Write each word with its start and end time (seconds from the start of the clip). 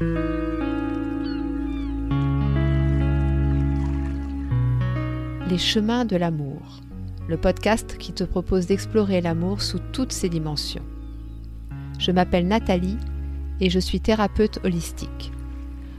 Les 0.00 0.08
chemins 5.58 6.06
de 6.06 6.16
l'amour, 6.16 6.80
le 7.28 7.36
podcast 7.36 7.98
qui 7.98 8.14
te 8.14 8.24
propose 8.24 8.66
d'explorer 8.66 9.20
l'amour 9.20 9.60
sous 9.60 9.78
toutes 9.92 10.12
ses 10.12 10.30
dimensions. 10.30 10.86
Je 11.98 12.12
m'appelle 12.12 12.48
Nathalie 12.48 12.96
et 13.60 13.68
je 13.68 13.78
suis 13.78 14.00
thérapeute 14.00 14.58
holistique. 14.64 15.32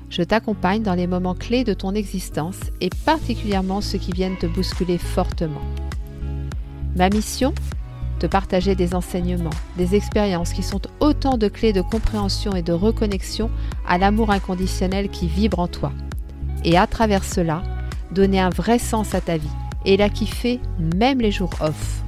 Je 0.09 0.23
t'accompagne 0.23 0.81
dans 0.81 0.95
les 0.95 1.05
moments 1.05 1.36
clés 1.36 1.63
de 1.63 1.75
ton 1.75 1.93
existence 1.93 2.59
et 2.81 2.89
particulièrement 3.05 3.81
ceux 3.81 3.99
qui 3.99 4.13
viennent 4.13 4.39
te 4.39 4.47
bousculer 4.47 4.97
fortement. 4.97 5.61
Ma 6.95 7.09
mission 7.09 7.54
Te 8.22 8.28
partager 8.28 8.76
des 8.76 8.94
enseignements, 8.94 9.50
des 9.78 9.96
expériences 9.96 10.54
qui 10.54 10.62
sont 10.62 10.82
autant 11.00 11.40
de 11.40 11.48
clés 11.48 11.74
de 11.74 11.82
compréhension 11.82 12.56
et 12.56 12.62
de 12.62 12.71
reconnexion 12.71 13.50
à 13.88 13.98
l'amour 13.98 14.30
inconditionnel 14.30 15.10
qui 15.10 15.26
vibre 15.26 15.58
en 15.58 15.68
toi. 15.68 15.92
Et 16.64 16.78
à 16.78 16.86
travers 16.86 17.24
cela, 17.24 17.64
donner 18.12 18.39
un 18.39 18.52
vrai 18.52 18.78
sens 18.78 19.15
à 19.15 19.21
ta 19.21 19.38
vie 19.38 19.50
et 19.88 19.98
la 19.98 20.10
kiffer 20.10 20.60
même 20.93 21.20
les 21.20 21.32
jours 21.32 21.50
off. 21.62 22.04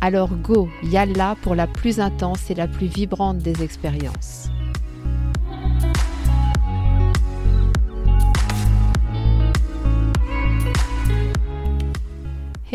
Alors 0.00 0.30
go, 0.30 0.70
yalla 0.82 1.36
pour 1.42 1.54
la 1.54 1.66
plus 1.66 2.00
intense 2.00 2.50
et 2.50 2.54
la 2.54 2.66
plus 2.66 2.86
vibrante 2.86 3.36
des 3.36 3.62
expériences. 3.62 4.48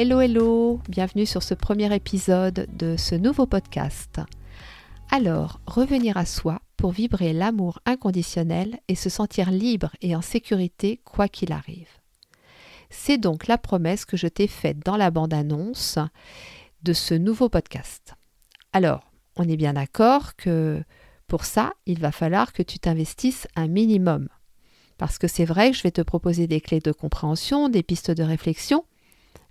Hello 0.02 0.22
hello, 0.22 0.80
bienvenue 0.88 1.26
sur 1.26 1.44
ce 1.44 1.54
premier 1.54 1.94
épisode 1.94 2.70
de 2.72 2.96
ce 2.96 3.16
nouveau 3.16 3.46
podcast. 3.46 4.22
Alors, 5.12 5.60
revenir 5.68 6.16
à 6.16 6.26
soi 6.26 6.62
pour 6.78 6.92
vibrer 6.92 7.34
l'amour 7.34 7.80
inconditionnel 7.86 8.80
et 8.88 8.96
se 8.96 9.10
sentir 9.10 9.52
libre 9.52 9.92
et 10.02 10.16
en 10.16 10.22
sécurité 10.22 11.02
quoi 11.04 11.28
qu'il 11.28 11.52
arrive. 11.52 11.90
C'est 12.90 13.18
donc 13.18 13.48
la 13.48 13.58
promesse 13.58 14.06
que 14.06 14.16
je 14.16 14.28
t'ai 14.28 14.48
faite 14.48 14.80
dans 14.86 14.96
la 14.96 15.12
bande-annonce 15.12 16.00
de 16.82 16.94
ce 16.94 17.14
nouveau 17.14 17.50
podcast. 17.50 18.14
Alors, 18.72 19.12
on 19.36 19.50
est 19.50 19.58
bien 19.58 19.74
d'accord 19.74 20.38
que 20.38 20.82
pour 21.28 21.44
ça, 21.44 21.74
il 21.86 22.00
va 22.00 22.14
falloir 22.14 22.54
que 22.54 22.64
tu 22.64 22.80
t'investisses 22.80 23.50
un 23.58 23.68
minimum. 23.68 24.30
Parce 24.98 25.18
que 25.18 25.28
c'est 25.28 25.44
vrai 25.44 25.72
que 25.72 25.78
je 25.78 25.84
vais 25.84 25.92
te 25.92 26.02
proposer 26.02 26.48
des 26.48 26.62
clés 26.62 26.80
de 26.80 26.94
compréhension, 26.94 27.68
des 27.68 27.84
pistes 27.84 28.12
de 28.12 28.24
réflexion, 28.24 28.86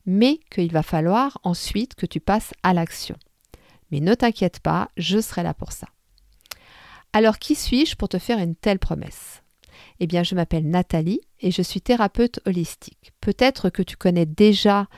mais 0.09 0.41
qu'il 0.51 0.73
va 0.73 0.83
falloir 0.83 1.39
ensuite 1.45 1.95
que 1.95 2.07
tu 2.07 2.19
passes 2.19 2.55
à 2.63 2.73
l'action. 2.73 3.17
Mais 3.91 4.01
ne 4.01 4.15
t'inquiète 4.15 4.59
pas, 4.61 4.89
je 4.97 5.21
serai 5.21 5.43
là 5.43 5.53
pour 5.53 5.71
ça. 5.71 5.87
Alors 7.13 7.39
qui 7.39 7.55
suis-je 7.55 7.95
pour 7.95 8.09
te 8.09 8.19
faire 8.19 8.39
une 8.39 8.57
telle 8.57 8.79
promesse? 8.79 9.43
Eh 10.01 10.07
bien, 10.07 10.23
je 10.23 10.35
m'appelle 10.35 10.69
Nathalie 10.69 11.21
et 11.41 11.51
je 11.51 11.61
suis 11.61 11.83
thérapeute 11.83 12.41
holistique. 12.47 13.13
Peut-être 13.21 13.69
que 13.69 13.83
tu 13.83 13.97
connais 13.97 14.27
déjà 14.27 14.89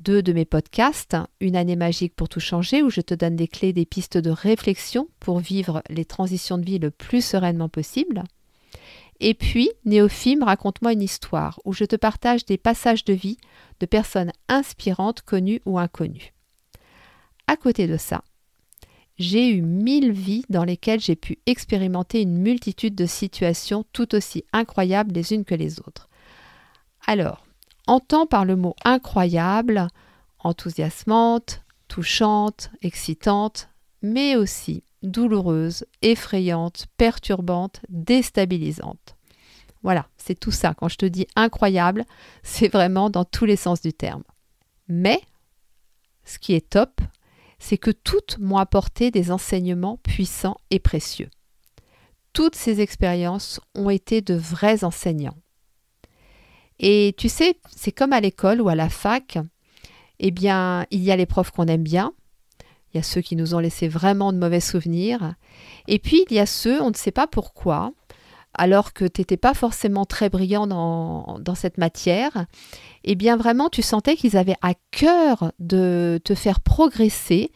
deux 0.00 0.22
de 0.22 0.32
mes 0.32 0.44
podcasts, 0.44 1.16
Une 1.40 1.56
année 1.56 1.76
magique 1.76 2.16
pour 2.16 2.28
tout 2.28 2.40
changer, 2.40 2.82
où 2.82 2.90
je 2.90 3.00
te 3.00 3.14
donne 3.14 3.36
des 3.36 3.48
clés, 3.48 3.72
des 3.72 3.86
pistes 3.86 4.18
de 4.18 4.30
réflexion 4.30 5.08
pour 5.20 5.38
vivre 5.38 5.82
les 5.88 6.04
transitions 6.04 6.58
de 6.58 6.64
vie 6.64 6.78
le 6.78 6.90
plus 6.90 7.24
sereinement 7.24 7.68
possible. 7.68 8.24
Et 9.20 9.34
puis, 9.34 9.70
Néophime, 9.84 10.42
raconte-moi 10.42 10.92
une 10.92 11.02
histoire, 11.02 11.58
où 11.64 11.72
je 11.72 11.84
te 11.84 11.96
partage 11.96 12.44
des 12.44 12.58
passages 12.58 13.04
de 13.04 13.14
vie 13.14 13.38
de 13.80 13.86
personnes 13.86 14.32
inspirantes, 14.48 15.22
connues 15.22 15.62
ou 15.64 15.78
inconnues. 15.78 16.34
À 17.46 17.56
côté 17.56 17.86
de 17.86 17.96
ça, 17.96 18.22
j'ai 19.18 19.48
eu 19.48 19.62
mille 19.62 20.12
vies 20.12 20.44
dans 20.50 20.64
lesquelles 20.64 21.00
j'ai 21.00 21.16
pu 21.16 21.38
expérimenter 21.46 22.20
une 22.20 22.36
multitude 22.36 22.94
de 22.94 23.06
situations 23.06 23.84
tout 23.92 24.14
aussi 24.14 24.44
incroyables 24.52 25.14
les 25.14 25.32
unes 25.32 25.44
que 25.44 25.54
les 25.54 25.80
autres. 25.80 26.08
Alors, 27.06 27.46
entends 27.86 28.26
par 28.26 28.44
le 28.44 28.56
mot 28.56 28.74
incroyable, 28.84 29.88
enthousiasmante, 30.40 31.62
touchante, 31.88 32.70
excitante, 32.82 33.68
mais 34.02 34.36
aussi 34.36 34.82
douloureuse, 35.02 35.84
effrayante, 36.02 36.86
perturbante, 36.96 37.80
déstabilisante. 37.88 39.16
Voilà, 39.82 40.08
c'est 40.16 40.38
tout 40.38 40.50
ça. 40.50 40.74
Quand 40.74 40.88
je 40.88 40.96
te 40.96 41.06
dis 41.06 41.26
incroyable, 41.36 42.04
c'est 42.42 42.68
vraiment 42.68 43.10
dans 43.10 43.24
tous 43.24 43.44
les 43.44 43.56
sens 43.56 43.80
du 43.80 43.92
terme. 43.92 44.24
Mais, 44.88 45.20
ce 46.24 46.38
qui 46.38 46.54
est 46.54 46.70
top, 46.70 47.00
c'est 47.58 47.78
que 47.78 47.90
toutes 47.90 48.38
m'ont 48.38 48.58
apporté 48.58 49.10
des 49.10 49.30
enseignements 49.30 49.98
puissants 49.98 50.56
et 50.70 50.78
précieux. 50.78 51.30
Toutes 52.32 52.54
ces 52.54 52.80
expériences 52.80 53.60
ont 53.74 53.90
été 53.90 54.20
de 54.20 54.34
vrais 54.34 54.84
enseignants. 54.84 55.36
Et 56.78 57.14
tu 57.16 57.28
sais, 57.28 57.58
c'est 57.74 57.92
comme 57.92 58.12
à 58.12 58.20
l'école 58.20 58.60
ou 58.60 58.68
à 58.68 58.74
la 58.74 58.90
fac, 58.90 59.38
eh 60.18 60.30
bien, 60.30 60.86
il 60.90 61.02
y 61.02 61.10
a 61.10 61.16
les 61.16 61.26
profs 61.26 61.50
qu'on 61.50 61.66
aime 61.66 61.82
bien, 61.82 62.12
il 62.92 62.98
y 62.98 63.00
a 63.00 63.02
ceux 63.02 63.20
qui 63.20 63.36
nous 63.36 63.54
ont 63.54 63.58
laissé 63.58 63.88
vraiment 63.88 64.32
de 64.32 64.38
mauvais 64.38 64.60
souvenirs, 64.60 65.34
et 65.88 65.98
puis 65.98 66.24
il 66.30 66.36
y 66.36 66.40
a 66.40 66.46
ceux, 66.46 66.80
on 66.82 66.90
ne 66.90 66.96
sait 66.96 67.10
pas 67.10 67.26
pourquoi, 67.26 67.92
alors 68.56 68.92
que 68.92 69.04
tu 69.04 69.20
n'étais 69.20 69.36
pas 69.36 69.54
forcément 69.54 70.04
très 70.04 70.28
brillant 70.28 70.66
dans, 70.66 71.38
dans, 71.40 71.54
cette 71.54 71.78
matière, 71.78 72.46
eh 73.04 73.14
bien 73.14 73.36
vraiment 73.36 73.68
tu 73.68 73.82
sentais 73.82 74.16
qu'ils 74.16 74.36
avaient 74.36 74.56
à 74.62 74.74
cœur 74.90 75.52
de 75.58 76.20
te 76.24 76.34
faire 76.34 76.60
progresser 76.60 77.52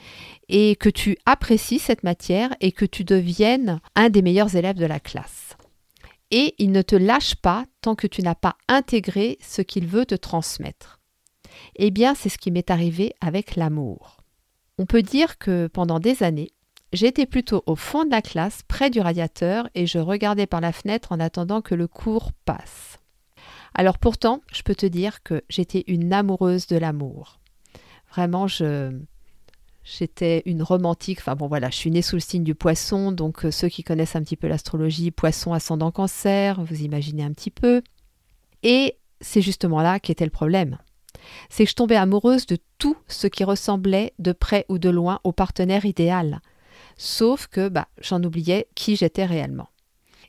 et 0.49 0.77
que 0.77 0.91
tu 0.91 1.17
apprécies 1.27 1.79
cette 1.79 2.03
matière 2.03 2.55
et 2.61 2.73
que 2.73 2.85
tu 2.85 3.05
deviennes 3.05 3.81
un 3.95 4.11
des 4.11 4.23
meilleurs 4.23 4.57
élèves 4.57 4.77
de 4.77 4.87
la 4.87 5.01
classe. 5.01 5.57
Et 6.31 6.55
ils 6.59 6.71
ne 6.71 6.83
te 6.83 6.97
lâchent 6.97 7.37
pas 7.37 7.65
tant 7.81 7.95
que 7.95 8.07
tu 8.07 8.23
n'as 8.23 8.35
pas 8.35 8.57
intégré 8.69 9.39
ce 9.41 9.63
qu'il 9.63 9.87
veut 9.87 10.07
te 10.07 10.15
transmettre. 10.15 11.01
Eh 11.77 11.91
bien 11.91 12.15
c'est 12.15 12.29
ce 12.29 12.39
qui 12.39 12.51
m'est 12.51 12.71
arrivé 12.71 13.15
avec 13.21 13.57
l'amour. 13.57 14.20
On 14.81 14.87
peut 14.87 15.03
dire 15.03 15.37
que 15.37 15.67
pendant 15.67 16.01
des 16.01 16.23
années, 16.23 16.51
J'étais 16.93 17.27
plutôt 17.27 17.63
au 17.67 17.77
fond 17.77 18.05
de 18.05 18.11
la 18.11 18.21
classe, 18.21 18.63
près 18.67 18.91
du 18.91 18.99
radiateur, 18.99 19.69
et 19.77 19.87
je 19.87 20.01
regardais 20.01 20.49
par 20.49 20.61
la 20.61 20.73
fenêtre 20.73 21.13
en 21.13 21.21
attendant 21.21 21.61
que 21.61 21.77
le 21.77 21.87
cours 21.87 22.33
passe. 22.45 22.99
Alors 23.75 23.99
pourtant, 23.99 24.41
je 24.53 24.63
peux 24.63 24.75
te 24.75 24.87
dire 24.87 25.23
que 25.23 25.45
j'étais 25.49 25.85
une 25.87 26.13
amoureuse 26.13 26.67
de 26.67 26.77
l'amour. 26.77 27.39
Vraiment, 28.11 28.49
je, 28.49 28.99
J'étais 29.85 30.43
une 30.47 30.63
romantique. 30.63 31.21
Enfin 31.21 31.37
bon, 31.37 31.47
voilà, 31.47 31.71
je 31.71 31.77
suis 31.77 31.91
née 31.91 32.03
sous 32.03 32.17
le 32.17 32.21
signe 32.21 32.43
du 32.43 32.57
poisson. 32.57 33.13
Donc, 33.13 33.45
euh, 33.45 33.51
ceux 33.51 33.69
qui 33.69 33.85
connaissent 33.85 34.17
un 34.17 34.23
petit 34.23 34.37
peu 34.37 34.49
l'astrologie, 34.49 35.13
poisson 35.13 35.53
ascendant 35.53 35.93
cancer, 35.93 36.63
vous 36.65 36.83
imaginez 36.83 37.23
un 37.23 37.33
petit 37.33 37.51
peu. 37.51 37.83
Et 38.63 38.99
c'est 39.21 39.43
justement 39.43 39.81
là 39.81 40.01
qu'était 40.01 40.25
le 40.25 40.31
problème. 40.31 40.79
C'est 41.49 41.65
que 41.65 41.71
je 41.71 41.75
tombais 41.75 41.97
amoureuse 41.97 42.47
de 42.47 42.59
tout 42.79 42.97
ce 43.09 43.27
qui 43.27 43.45
ressemblait 43.45 44.15
de 44.19 44.33
près 44.33 44.67
ou 44.69 44.79
de 44.79 44.91
loin 44.91 45.21
au 45.25 45.33
partenaire 45.33 45.85
idéal 45.85 46.41
sauf 47.01 47.47
que 47.47 47.69
bah, 47.69 47.89
j'en 48.01 48.23
oubliais 48.23 48.69
qui 48.75 48.95
j'étais 48.95 49.25
réellement. 49.25 49.69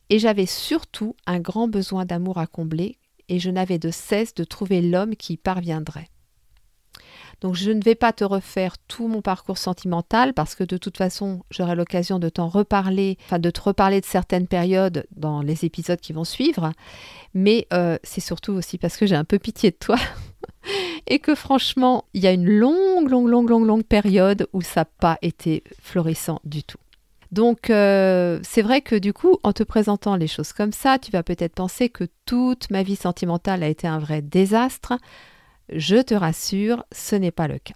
Et 0.10 0.20
j'avais 0.20 0.46
surtout 0.46 1.16
un 1.26 1.40
grand 1.40 1.68
besoin 1.68 2.06
d'amour 2.06 2.38
à 2.38 2.48
combler, 2.48 2.98
et 3.28 3.40
je 3.40 3.50
n'avais 3.50 3.78
de 3.78 3.92
cesse 3.92 4.34
de 4.34 4.44
trouver 4.44 4.82
l'homme 4.82 5.16
qui 5.16 5.34
y 5.34 5.38
parviendrait. 5.38 6.10
Donc 7.42 7.56
je 7.56 7.72
ne 7.72 7.82
vais 7.82 7.96
pas 7.96 8.14
te 8.14 8.24
refaire 8.24 8.78
tout 8.88 9.08
mon 9.08 9.22
parcours 9.22 9.58
sentimental 9.58 10.34
parce 10.34 10.54
que 10.54 10.64
de 10.64 10.78
toute 10.78 10.98
façon 10.98 11.44
j'aurai 11.50 11.76
l'occasion 11.76 12.20
de 12.20 12.30
t'en 12.30 12.48
reparler, 12.48 13.18
enfin 13.26 13.40
de 13.40 13.50
te 13.50 13.62
reparler 13.62 14.00
de 14.00 14.06
certaines 14.06 14.48
périodes 14.48 15.08
dans 15.16 15.42
les 15.42 15.66
épisodes 15.66 16.00
qui 16.00 16.14
vont 16.14 16.24
suivre. 16.24 16.72
Mais 17.34 17.68
euh, 17.74 17.98
c'est 18.04 18.22
surtout 18.22 18.54
aussi 18.54 18.78
parce 18.78 18.96
que 18.96 19.08
j'ai 19.08 19.16
un 19.16 19.24
peu 19.24 19.40
pitié 19.40 19.72
de 19.72 19.78
toi 19.78 19.98
et 21.08 21.20
que 21.20 21.36
franchement, 21.36 22.06
il 22.14 22.22
y 22.22 22.28
a 22.28 22.32
une 22.32 22.50
longue, 22.50 23.10
longue, 23.10 23.28
longue, 23.28 23.50
longue, 23.50 23.66
longue 23.66 23.84
période 23.84 24.48
où 24.54 24.62
ça 24.62 24.82
n'a 24.82 24.86
pas 24.86 25.18
été 25.22 25.64
florissant 25.82 26.40
du 26.44 26.64
tout. 26.64 26.78
Donc 27.32 27.70
euh, 27.70 28.40
c'est 28.44 28.62
vrai 28.62 28.82
que 28.82 28.96
du 28.96 29.14
coup, 29.14 29.38
en 29.44 29.54
te 29.54 29.64
présentant 29.64 30.16
les 30.16 30.28
choses 30.28 30.52
comme 30.52 30.74
ça, 30.74 31.00
tu 31.00 31.12
vas 31.12 31.24
peut-être 31.24 31.56
penser 31.56 31.90
que 31.90 32.04
toute 32.26 32.70
ma 32.70 32.84
vie 32.84 32.98
sentimentale 32.98 33.64
a 33.64 33.70
été 33.70 33.88
un 33.88 34.00
vrai 34.00 34.22
désastre. 34.22 34.94
Je 35.70 35.98
te 35.98 36.14
rassure, 36.14 36.84
ce 36.92 37.16
n'est 37.16 37.32
pas 37.32 37.48
le 37.48 37.58
cas. 37.58 37.76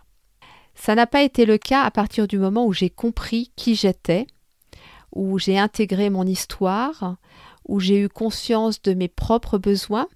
Ça 0.76 0.94
n'a 0.94 1.08
pas 1.08 1.24
été 1.24 1.46
le 1.46 1.58
cas 1.58 1.84
à 1.84 1.92
partir 1.92 2.28
du 2.28 2.38
moment 2.38 2.66
où 2.66 2.74
j'ai 2.74 2.90
compris 2.90 3.52
qui 3.56 3.76
j'étais, 3.76 4.28
où 5.14 5.40
j'ai 5.40 5.58
intégré 5.58 6.10
mon 6.10 6.26
histoire, 6.26 7.16
où 7.66 7.80
j'ai 7.80 7.98
eu 7.98 8.10
conscience 8.10 8.82
de 8.82 8.94
mes 8.94 9.08
propres 9.08 9.58
besoins 9.58 10.08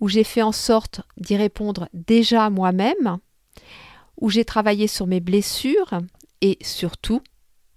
où 0.00 0.08
j'ai 0.08 0.24
fait 0.24 0.42
en 0.42 0.52
sorte 0.52 1.00
d'y 1.16 1.36
répondre 1.36 1.88
déjà 1.92 2.50
moi-même, 2.50 3.18
où 4.20 4.30
j'ai 4.30 4.44
travaillé 4.44 4.86
sur 4.86 5.06
mes 5.06 5.20
blessures 5.20 5.98
et 6.40 6.58
surtout 6.62 7.20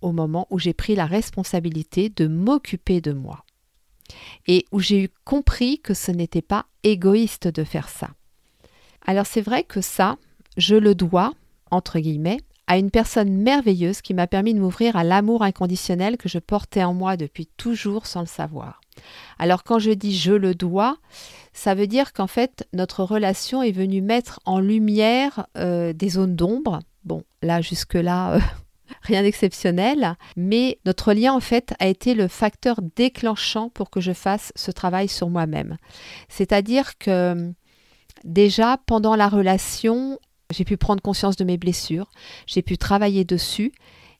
au 0.01 0.11
moment 0.11 0.47
où 0.49 0.59
j'ai 0.59 0.73
pris 0.73 0.95
la 0.95 1.05
responsabilité 1.05 2.09
de 2.09 2.27
m'occuper 2.27 3.01
de 3.01 3.13
moi. 3.13 3.43
Et 4.47 4.65
où 4.71 4.79
j'ai 4.79 5.03
eu 5.03 5.09
compris 5.25 5.79
que 5.79 5.93
ce 5.93 6.11
n'était 6.11 6.41
pas 6.41 6.65
égoïste 6.83 7.47
de 7.47 7.63
faire 7.63 7.89
ça. 7.89 8.09
Alors 9.05 9.25
c'est 9.25 9.41
vrai 9.41 9.63
que 9.63 9.81
ça, 9.81 10.17
je 10.55 10.75
le 10.75 10.95
dois, 10.95 11.33
entre 11.71 11.99
guillemets, 11.99 12.39
à 12.67 12.77
une 12.77 12.91
personne 12.91 13.31
merveilleuse 13.31 14.01
qui 14.01 14.13
m'a 14.13 14.27
permis 14.27 14.53
de 14.53 14.59
m'ouvrir 14.59 14.95
à 14.97 15.03
l'amour 15.03 15.43
inconditionnel 15.43 16.17
que 16.17 16.29
je 16.29 16.39
portais 16.39 16.83
en 16.83 16.93
moi 16.93 17.17
depuis 17.17 17.47
toujours 17.57 18.05
sans 18.05 18.21
le 18.21 18.27
savoir. 18.27 18.81
Alors 19.39 19.63
quand 19.63 19.79
je 19.79 19.91
dis 19.91 20.15
je 20.15 20.33
le 20.33 20.53
dois, 20.53 20.97
ça 21.53 21.75
veut 21.75 21.87
dire 21.87 22.13
qu'en 22.13 22.27
fait 22.27 22.67
notre 22.73 23.03
relation 23.03 23.63
est 23.63 23.71
venue 23.71 24.01
mettre 24.01 24.39
en 24.45 24.59
lumière 24.59 25.47
euh, 25.57 25.93
des 25.93 26.09
zones 26.09 26.35
d'ombre. 26.35 26.79
Bon, 27.05 27.23
là 27.41 27.61
jusque-là, 27.61 28.33
euh, 28.33 28.39
rien 29.03 29.21
d'exceptionnel, 29.21 30.15
mais 30.35 30.79
notre 30.85 31.13
lien 31.13 31.33
en 31.33 31.39
fait 31.39 31.73
a 31.79 31.87
été 31.87 32.15
le 32.15 32.27
facteur 32.27 32.81
déclenchant 32.95 33.69
pour 33.69 33.89
que 33.89 34.01
je 34.01 34.13
fasse 34.13 34.51
ce 34.55 34.71
travail 34.71 35.07
sur 35.07 35.29
moi-même. 35.29 35.77
C'est-à-dire 36.27 36.97
que 36.97 37.53
déjà 38.23 38.77
pendant 38.85 39.15
la 39.15 39.29
relation, 39.29 40.19
j'ai 40.49 40.65
pu 40.65 40.77
prendre 40.77 41.01
conscience 41.01 41.35
de 41.35 41.43
mes 41.43 41.57
blessures, 41.57 42.09
j'ai 42.45 42.61
pu 42.61 42.77
travailler 42.77 43.25
dessus, 43.25 43.71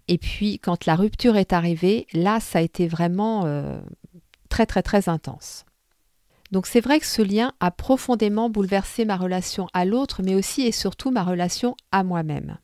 et 0.07 0.17
puis 0.17 0.59
quand 0.59 0.85
la 0.85 0.95
rupture 0.95 1.37
est 1.37 1.53
arrivée, 1.53 2.07
là 2.13 2.39
ça 2.39 2.59
a 2.59 2.61
été 2.61 2.87
vraiment 2.87 3.45
euh, 3.45 3.79
très 4.49 4.65
très 4.65 4.83
très 4.83 5.09
intense. 5.09 5.65
Donc 6.51 6.65
c'est 6.65 6.79
vrai 6.81 6.99
que 6.99 7.05
ce 7.05 7.21
lien 7.21 7.53
a 7.59 7.71
profondément 7.71 8.49
bouleversé 8.49 9.03
ma 9.03 9.17
relation 9.17 9.67
à 9.73 9.85
l'autre, 9.85 10.21
mais 10.23 10.35
aussi 10.35 10.61
et 10.61 10.71
surtout 10.71 11.11
ma 11.11 11.23
relation 11.23 11.75
à 11.91 12.03
moi-même. 12.03 12.57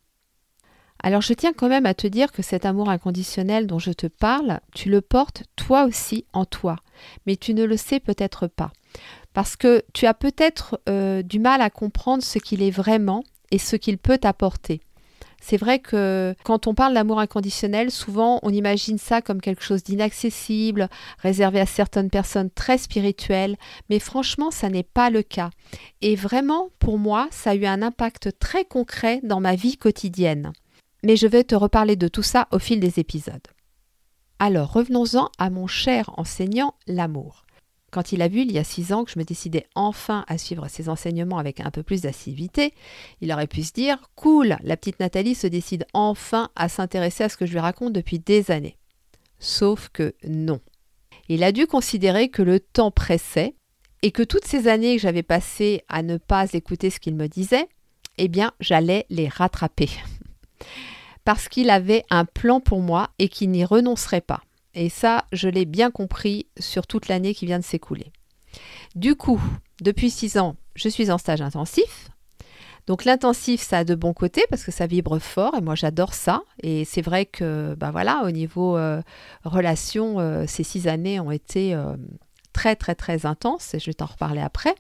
Alors 1.06 1.22
je 1.22 1.34
tiens 1.34 1.52
quand 1.52 1.68
même 1.68 1.86
à 1.86 1.94
te 1.94 2.08
dire 2.08 2.32
que 2.32 2.42
cet 2.42 2.66
amour 2.66 2.90
inconditionnel 2.90 3.68
dont 3.68 3.80
je 3.80 3.92
te 3.92 4.08
parle, 4.08 4.62
tu 4.74 4.90
le 4.90 5.02
portes 5.02 5.44
toi 5.58 5.84
aussi 5.84 6.26
en 6.32 6.46
toi, 6.46 6.78
mais 7.26 7.36
tu 7.36 7.54
ne 7.54 7.66
le 7.66 7.76
sais 7.76 8.00
peut-être 8.00 8.48
pas. 8.48 8.72
Parce 9.34 9.58
que 9.58 9.84
tu 9.94 10.06
as 10.06 10.14
peut-être 10.14 10.80
euh, 10.88 11.22
du 11.22 11.40
mal 11.40 11.62
à 11.62 11.70
comprendre 11.70 12.24
ce 12.24 12.40
qu'il 12.40 12.62
est 12.62 12.72
vraiment 12.72 13.24
et 13.54 13.58
ce 13.58 13.78
qu'il 13.78 13.98
peut 13.98 14.18
t'apporter. 14.18 14.82
C'est 15.42 15.58
vrai 15.58 15.80
que 15.80 16.36
quand 16.44 16.68
on 16.68 16.74
parle 16.74 16.94
d'amour 16.94 17.20
inconditionnel, 17.20 17.92
souvent 17.92 18.40
on 18.44 18.50
imagine 18.50 18.98
ça 18.98 19.22
comme 19.22 19.40
quelque 19.40 19.64
chose 19.64 19.84
d'inaccessible, 19.84 20.90
réservé 21.20 21.62
à 21.62 21.66
certaines 21.66 22.10
personnes 22.10 22.50
très 22.50 22.78
spirituelles, 22.78 23.56
mais 23.90 24.00
franchement, 24.00 24.52
ça 24.52 24.70
n'est 24.70 24.84
pas 24.84 25.10
le 25.10 25.22
cas. 25.22 25.50
Et 26.02 26.16
vraiment, 26.16 26.70
pour 26.80 26.98
moi, 26.98 27.28
ça 27.32 27.52
a 27.52 27.56
eu 27.56 27.66
un 27.66 27.82
impact 27.82 28.40
très 28.40 28.66
concret 28.66 29.22
dans 29.24 29.40
ma 29.40 29.56
vie 29.56 29.78
quotidienne 29.78 30.52
mais 31.04 31.18
je 31.18 31.28
vais 31.28 31.44
te 31.44 31.56
reparler 31.56 31.96
de 31.96 32.08
tout 32.08 32.24
ça 32.24 32.48
au 32.52 32.60
fil 32.60 32.80
des 32.80 33.00
épisodes. 33.00 33.48
Alors 34.40 34.72
revenons-en 34.72 35.30
à 35.38 35.50
mon 35.50 35.68
cher 35.68 36.10
enseignant 36.18 36.74
l'amour. 36.88 37.46
Quand 37.94 38.12
il 38.12 38.24
a 38.24 38.28
vu 38.28 38.42
il 38.42 38.52
y 38.52 38.58
a 38.58 38.64
six 38.64 38.92
ans 38.92 39.06
que 39.06 39.12
je 39.12 39.20
me 39.20 39.24
décidais 39.24 39.68
enfin 39.76 40.26
à 40.28 40.40
suivre 40.40 40.68
ses 40.68 40.90
enseignements 40.90 41.38
avec 41.38 41.60
un 41.60 41.70
peu 41.70 41.84
plus 41.84 42.02
d'assiduité, 42.02 42.74
il 43.22 43.32
aurait 43.32 43.46
pu 43.46 43.62
se 43.62 43.72
dire 43.72 44.00
Cool, 44.16 44.58
la 44.64 44.78
petite 44.78 45.00
Nathalie 45.00 45.36
se 45.36 45.46
décide 45.46 45.86
enfin 45.94 46.50
à 46.56 46.70
s'intéresser 46.70 47.24
à 47.24 47.30
ce 47.30 47.38
que 47.38 47.46
je 47.46 47.52
lui 47.52 47.60
raconte 47.60 47.94
depuis 47.94 48.18
des 48.18 48.50
années. 48.50 48.78
Sauf 49.38 49.90
que 49.90 50.16
non. 50.28 50.60
Il 51.30 51.44
a 51.44 51.52
dû 51.52 51.68
considérer 51.68 52.30
que 52.30 52.42
le 52.42 52.60
temps 52.60 52.90
pressait 52.90 53.54
et 54.02 54.10
que 54.10 54.24
toutes 54.24 54.46
ces 54.46 54.68
années 54.68 54.96
que 54.96 55.02
j'avais 55.02 55.22
passées 55.22 55.84
à 55.88 56.02
ne 56.02 56.18
pas 56.18 56.52
écouter 56.52 56.90
ce 56.90 57.00
qu'il 57.00 57.16
me 57.16 57.28
disait, 57.28 57.68
eh 58.18 58.28
bien, 58.28 58.54
j'allais 58.60 59.06
les 59.12 59.28
rattraper 59.28 59.90
parce 61.26 61.48
qu'il 61.48 61.70
avait 61.70 62.06
un 62.10 62.26
plan 62.26 62.60
pour 62.60 62.82
moi 62.82 63.12
et 63.20 63.30
qu'il 63.30 63.52
n'y 63.52 63.64
renoncerait 63.64 64.22
pas. 64.22 64.42
Et 64.76 64.90
ça, 64.90 65.26
je 65.32 65.50
l'ai 65.50 65.66
bien 65.66 65.92
compris 65.92 66.48
sur 66.60 66.88
toute 66.88 67.08
l'année 67.08 67.34
qui 67.34 67.46
vient 67.46 67.60
de 67.60 67.64
s'écouler. 67.64 68.12
Du 68.96 69.16
coup, 69.16 69.42
depuis 69.82 70.10
six 70.10 70.38
ans, 70.38 70.56
je 70.76 70.90
suis 70.90 71.12
en 71.12 71.18
stage 71.18 71.42
intensif. 71.42 72.10
Donc 72.86 73.06
l'intensif, 73.06 73.62
ça 73.62 73.80
a 73.80 73.84
de 73.84 73.96
bons 73.96 74.14
côtés 74.14 74.44
parce 74.50 74.64
que 74.64 74.72
ça 74.72 74.88
vibre 74.88 75.18
fort 75.20 75.56
et 75.56 75.62
moi 75.62 75.76
j'adore 75.76 76.14
ça. 76.14 76.42
Et 76.62 76.84
c'est 76.86 77.02
vrai 77.02 77.26
que, 77.26 77.76
ben 77.76 77.92
voilà, 77.92 78.24
au 78.26 78.32
niveau 78.32 78.78
euh, 78.78 79.02
relation, 79.46 80.20
euh, 80.20 80.44
ces 80.48 80.64
six 80.64 80.88
années 80.88 81.20
ont 81.20 81.32
été 81.32 81.74
euh, 81.74 81.96
très 82.52 82.76
très 82.76 82.94
très 82.94 83.26
intenses 83.26 83.74
et 83.74 83.80
je 83.80 83.86
vais 83.86 83.94
t'en 83.94 84.06
reparler 84.06 84.42
après. 84.42 84.76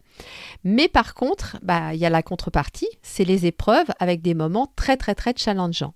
Mais 0.65 0.89
par 0.89 1.13
contre, 1.13 1.57
bah, 1.63 1.93
il 1.93 1.99
y 1.99 2.05
a 2.05 2.09
la 2.09 2.23
contrepartie, 2.23 2.89
c'est 3.03 3.23
les 3.23 3.45
épreuves 3.45 3.87
avec 3.99 4.21
des 4.21 4.33
moments 4.33 4.71
très 4.75 4.97
très 4.97 5.15
très 5.15 5.33
challengeants. 5.35 5.93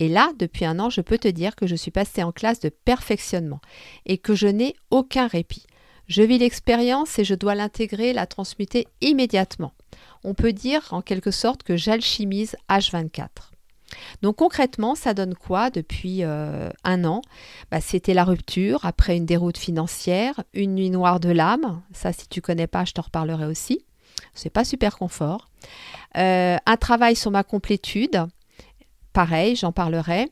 Et 0.00 0.08
là, 0.08 0.32
depuis 0.38 0.64
un 0.64 0.80
an, 0.80 0.90
je 0.90 1.02
peux 1.02 1.18
te 1.18 1.28
dire 1.28 1.54
que 1.54 1.66
je 1.66 1.76
suis 1.76 1.90
passée 1.90 2.22
en 2.22 2.32
classe 2.32 2.58
de 2.58 2.70
perfectionnement 2.70 3.60
et 4.06 4.18
que 4.18 4.34
je 4.34 4.48
n'ai 4.48 4.74
aucun 4.90 5.26
répit. 5.26 5.66
Je 6.08 6.22
vis 6.22 6.38
l'expérience 6.38 7.18
et 7.18 7.24
je 7.24 7.34
dois 7.34 7.54
l'intégrer, 7.54 8.12
la 8.12 8.26
transmuter 8.26 8.88
immédiatement. 9.02 9.74
On 10.24 10.34
peut 10.34 10.52
dire 10.52 10.88
en 10.90 11.02
quelque 11.02 11.30
sorte 11.30 11.62
que 11.62 11.76
j'alchimise 11.76 12.56
H24. 12.68 13.28
Donc 14.22 14.36
concrètement, 14.36 14.94
ça 14.94 15.14
donne 15.14 15.34
quoi 15.34 15.68
depuis 15.68 16.24
euh, 16.24 16.70
un 16.82 17.04
an? 17.04 17.22
Bah, 17.70 17.80
C'était 17.80 18.14
la 18.14 18.24
rupture 18.24 18.86
après 18.86 19.16
une 19.16 19.26
déroute 19.26 19.58
financière, 19.58 20.42
une 20.54 20.74
nuit 20.74 20.90
noire 20.90 21.20
de 21.20 21.30
l'âme. 21.30 21.82
Ça, 21.92 22.12
si 22.12 22.26
tu 22.28 22.40
connais 22.40 22.66
pas, 22.66 22.84
je 22.84 22.92
t'en 22.92 23.02
reparlerai 23.02 23.46
aussi. 23.46 23.84
C'est 24.34 24.50
pas 24.50 24.64
super 24.64 24.96
confort. 24.96 25.48
Euh, 26.16 26.56
un 26.64 26.76
travail 26.76 27.16
sur 27.16 27.30
ma 27.30 27.44
complétude, 27.44 28.26
pareil, 29.12 29.56
j'en 29.56 29.72
parlerai. 29.72 30.28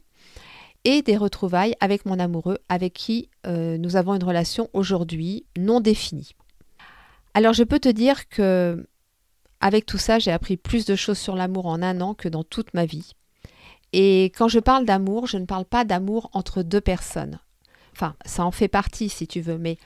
Et 0.84 1.02
des 1.02 1.16
retrouvailles 1.16 1.74
avec 1.80 2.06
mon 2.06 2.18
amoureux, 2.18 2.58
avec 2.68 2.92
qui 2.94 3.28
euh, 3.46 3.76
nous 3.78 3.96
avons 3.96 4.14
une 4.14 4.24
relation 4.24 4.70
aujourd'hui 4.72 5.44
non 5.58 5.80
définie. 5.80 6.34
Alors 7.34 7.52
je 7.52 7.64
peux 7.64 7.80
te 7.80 7.88
dire 7.88 8.28
que 8.28 8.86
avec 9.60 9.86
tout 9.86 9.98
ça, 9.98 10.18
j'ai 10.18 10.30
appris 10.30 10.56
plus 10.56 10.84
de 10.84 10.94
choses 10.94 11.18
sur 11.18 11.34
l'amour 11.34 11.66
en 11.66 11.82
un 11.82 12.00
an 12.00 12.14
que 12.14 12.28
dans 12.28 12.44
toute 12.44 12.74
ma 12.74 12.86
vie. 12.86 13.12
Et 13.92 14.26
quand 14.36 14.48
je 14.48 14.60
parle 14.60 14.84
d'amour, 14.84 15.26
je 15.26 15.38
ne 15.38 15.46
parle 15.46 15.64
pas 15.64 15.84
d'amour 15.84 16.30
entre 16.32 16.62
deux 16.62 16.80
personnes. 16.80 17.40
Enfin, 17.92 18.14
ça 18.24 18.44
en 18.44 18.52
fait 18.52 18.68
partie 18.68 19.08
si 19.08 19.26
tu 19.26 19.40
veux, 19.40 19.58
mais 19.58 19.78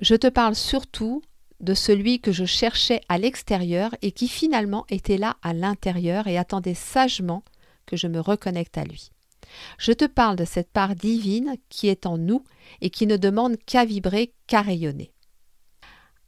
je 0.00 0.14
te 0.14 0.28
parle 0.28 0.54
surtout 0.54 1.22
de 1.60 1.74
celui 1.74 2.20
que 2.20 2.30
je 2.30 2.44
cherchais 2.44 3.00
à 3.08 3.18
l'extérieur 3.18 3.94
et 4.02 4.12
qui 4.12 4.28
finalement 4.28 4.84
était 4.88 5.18
là 5.18 5.36
à 5.42 5.52
l'intérieur 5.52 6.28
et 6.28 6.38
attendait 6.38 6.74
sagement 6.74 7.42
que 7.88 7.96
je 7.96 8.06
me 8.06 8.20
reconnecte 8.20 8.78
à 8.78 8.84
lui. 8.84 9.10
Je 9.78 9.92
te 9.92 10.04
parle 10.04 10.36
de 10.36 10.44
cette 10.44 10.70
part 10.70 10.94
divine 10.94 11.56
qui 11.70 11.88
est 11.88 12.06
en 12.06 12.18
nous 12.18 12.44
et 12.80 12.90
qui 12.90 13.06
ne 13.06 13.16
demande 13.16 13.56
qu'à 13.66 13.84
vibrer, 13.84 14.34
qu'à 14.46 14.62
rayonner. 14.62 15.10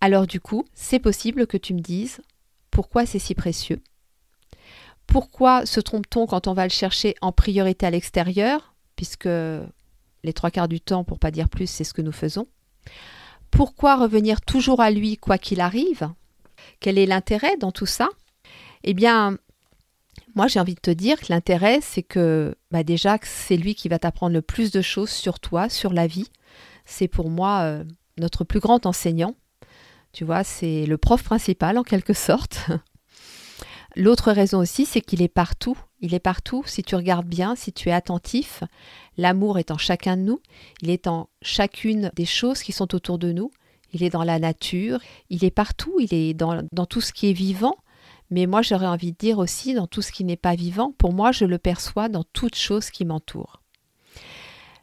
Alors 0.00 0.26
du 0.26 0.40
coup, 0.40 0.64
c'est 0.74 0.98
possible 0.98 1.46
que 1.46 1.58
tu 1.58 1.74
me 1.74 1.80
dises 1.80 2.20
pourquoi 2.70 3.04
c'est 3.04 3.18
si 3.18 3.34
précieux? 3.34 3.82
Pourquoi 5.06 5.66
se 5.66 5.80
trompe-t-on 5.80 6.26
quand 6.26 6.46
on 6.46 6.54
va 6.54 6.64
le 6.64 6.70
chercher 6.70 7.14
en 7.20 7.32
priorité 7.32 7.84
à 7.84 7.90
l'extérieur, 7.90 8.74
puisque 8.96 9.26
les 9.26 10.32
trois 10.32 10.50
quarts 10.50 10.68
du 10.68 10.80
temps, 10.80 11.04
pour 11.04 11.18
pas 11.18 11.30
dire 11.30 11.48
plus, 11.48 11.68
c'est 11.68 11.84
ce 11.84 11.92
que 11.92 12.02
nous 12.02 12.12
faisons? 12.12 12.46
Pourquoi 13.50 13.96
revenir 13.96 14.40
toujours 14.40 14.80
à 14.80 14.90
lui 14.90 15.16
quoi 15.16 15.36
qu'il 15.36 15.60
arrive? 15.60 16.08
Quel 16.79 16.96
est 16.96 17.06
l'intérêt 17.06 17.56
dans 17.56 17.72
tout 17.72 17.86
ça? 17.86 18.08
Eh 18.84 18.94
bien, 18.94 19.36
moi, 20.34 20.46
j'ai 20.46 20.60
envie 20.60 20.75
de 20.75 20.81
te 20.81 20.91
dire 20.91 21.19
que 21.20 21.27
l'intérêt, 21.31 21.81
c'est 21.82 22.03
que 22.03 22.55
bah 22.70 22.82
déjà, 22.82 23.19
c'est 23.22 23.56
lui 23.56 23.75
qui 23.75 23.89
va 23.89 23.99
t'apprendre 23.99 24.34
le 24.34 24.43
plus 24.43 24.70
de 24.70 24.82
choses 24.82 25.10
sur 25.10 25.41
toi, 25.41 25.69
sur 25.69 25.93
la 25.93 26.06
vie. 26.06 26.29
C'est 26.84 27.08
pour 27.08 27.31
moi 27.31 27.60
euh, 27.63 27.84
notre 28.19 28.44
plus 28.44 28.60
grand 28.60 28.87
enseignant. 28.87 29.34
Tu 30.13 30.25
vois, 30.25 30.44
c'est 30.44 30.87
le 30.87 30.99
prof 30.99 31.22
principal 31.22 31.79
en 31.79 31.82
quelque 31.82 32.13
sorte. 32.13 32.67
L'autre 33.96 34.31
raison 34.32 34.58
aussi, 34.58 34.87
c'est 34.87 35.01
qu'il 35.01 35.22
est 35.22 35.29
partout. 35.29 35.77
Il 36.01 36.15
est 36.15 36.20
partout 36.20 36.63
si 36.67 36.82
tu 36.82 36.94
regardes 36.94 37.27
bien, 37.27 37.56
si 37.56 37.72
tu 37.72 37.89
es 37.89 37.93
attentif. 37.93 38.63
L'amour 39.17 39.58
est 39.58 39.70
en 39.70 39.79
chacun 39.79 40.17
de 40.17 40.22
nous. 40.22 40.41
Il 40.82 40.91
est 40.91 41.06
en 41.06 41.29
chacune 41.43 42.10
des 42.15 42.25
choses 42.25 42.63
qui 42.63 42.72
sont 42.72 42.94
autour 42.94 43.19
de 43.19 43.32
nous. 43.32 43.51
Il 43.93 44.05
est 44.05 44.10
dans 44.10 44.22
la 44.22 44.39
nature. 44.39 45.01
Il 45.29 45.44
est 45.44 45.51
partout. 45.51 45.96
Il 45.99 46.15
est 46.15 46.34
dans, 46.34 46.63
dans 46.72 46.87
tout 46.87 47.01
ce 47.01 47.13
qui 47.13 47.31
est 47.31 47.34
vivant. 47.34 47.77
Mais 48.31 48.46
moi, 48.46 48.63
j'aurais 48.63 48.87
envie 48.87 49.13
de 49.13 49.17
dire 49.17 49.39
aussi 49.39 49.75
dans 49.75 49.87
tout 49.87 50.03
ce 50.03 50.13
qui 50.13 50.25
n'est 50.25 50.37
pas 50.37 50.55
vivant, 50.55 50.93
pour 50.96 51.13
moi, 51.13 51.32
je 51.32 51.44
le 51.44 51.58
perçois 51.58 52.08
dans 52.08 52.25
toute 52.32 52.55
chose 52.55 52.91
qui 52.91 53.05
m'entoure. 53.05 53.60